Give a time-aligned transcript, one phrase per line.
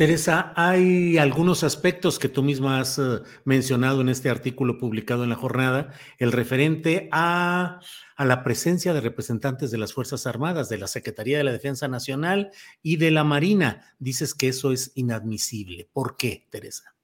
[0.00, 5.28] Teresa, hay algunos aspectos que tú misma has uh, mencionado en este artículo publicado en
[5.28, 7.80] la jornada, el referente a
[8.16, 11.86] a la presencia de representantes de las Fuerzas Armadas, de la Secretaría de la Defensa
[11.86, 12.50] Nacional
[12.82, 13.94] y de la Marina.
[13.98, 15.90] Dices que eso es inadmisible.
[15.92, 16.94] ¿Por qué, Teresa?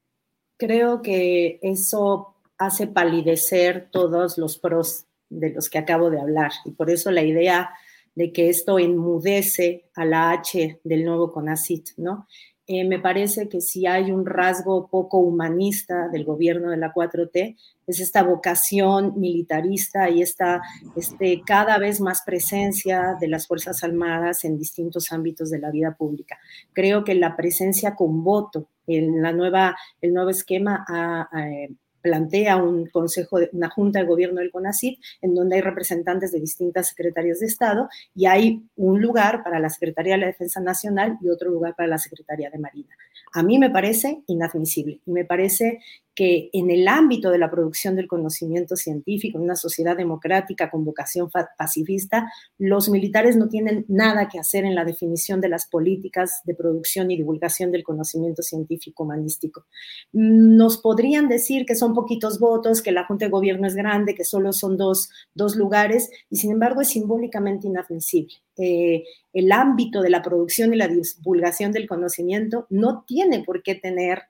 [0.56, 6.70] Creo que eso hace palidecer todos los pros de los que acabo de hablar y
[6.70, 7.74] por eso la idea
[8.14, 12.26] de que esto enmudece a la H del nuevo CONACIT, ¿no?
[12.68, 17.56] Eh, me parece que si hay un rasgo poco humanista del gobierno de la 4T,
[17.86, 20.60] es esta vocación militarista y esta
[20.96, 25.94] este, cada vez más presencia de las Fuerzas Armadas en distintos ámbitos de la vida
[25.94, 26.38] pública.
[26.72, 31.28] Creo que la presencia con voto en la nueva, el nuevo esquema ha,
[32.06, 36.38] plantea un consejo, de, una junta de gobierno del CONACYT, en donde hay representantes de
[36.38, 41.18] distintas secretarías de Estado y hay un lugar para la Secretaría de la Defensa Nacional
[41.20, 42.94] y otro lugar para la Secretaría de Marina.
[43.32, 45.80] A mí me parece inadmisible y me parece
[46.16, 50.82] que en el ámbito de la producción del conocimiento científico, en una sociedad democrática con
[50.82, 51.28] vocación
[51.58, 56.54] pacifista, los militares no tienen nada que hacer en la definición de las políticas de
[56.54, 59.66] producción y divulgación del conocimiento científico humanístico.
[60.12, 64.24] Nos podrían decir que son poquitos votos, que la Junta de Gobierno es grande, que
[64.24, 68.32] solo son dos, dos lugares, y sin embargo es simbólicamente inadmisible.
[68.56, 73.74] Eh, el ámbito de la producción y la divulgación del conocimiento no tiene por qué
[73.74, 74.22] tener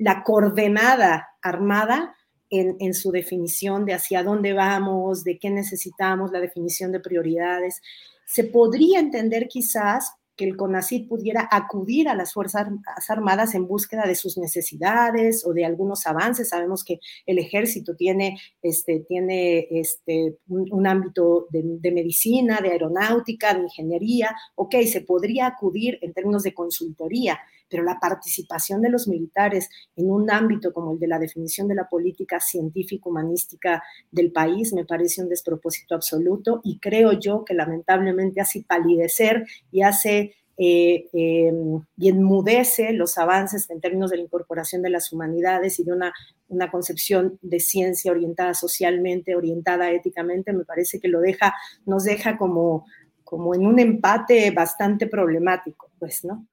[0.00, 2.16] la coordenada armada
[2.48, 7.80] en, su definición de hacia dónde vamos, de qué necesitamos, la definición de prioridades.
[8.26, 12.66] Se podría entender quizás que el CONACID pudiera acudir a las Fuerzas
[13.10, 16.48] Armadas en búsqueda de sus necesidades o de algunos avances.
[16.48, 23.52] Sabemos que el ejército tiene, este, tiene este, un, ámbito de, de, medicina, de aeronáutica,
[23.52, 24.34] de ingeniería.
[24.54, 27.38] Ok, se podría acudir en términos de consultoría,
[27.70, 31.76] pero la participación de los militares en un ámbito como el de la definición de
[31.76, 38.40] la política científico-humanística del país me parece un despropósito absoluto y creo yo que lamentablemente
[38.40, 40.29] hace palidecer y hace
[40.62, 45.84] eh, em, y enmudece los avances en términos de la incorporación de las humanidades y
[45.84, 46.12] de una,
[46.48, 51.54] una concepción de ciencia orientada socialmente, orientada éticamente, me parece que lo deja,
[51.86, 52.84] nos deja como,
[53.24, 56.46] como en un empate bastante problemático, pues, ¿no?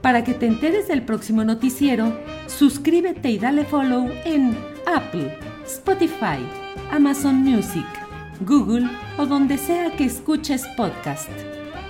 [0.00, 5.36] Para que te enteres del próximo noticiero, suscríbete y dale follow en Apple,
[5.66, 6.38] Spotify,
[6.92, 7.86] Amazon Music,
[8.42, 8.88] Google
[9.18, 11.28] o donde sea que escuches podcast.